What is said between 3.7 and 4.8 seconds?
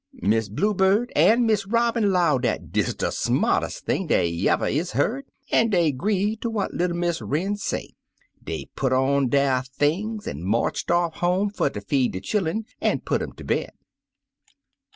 thing dey 3r'ever